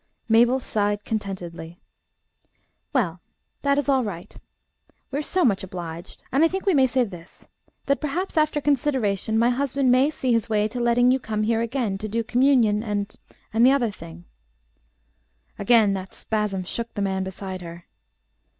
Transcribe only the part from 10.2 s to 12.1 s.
his way to letting you come here again to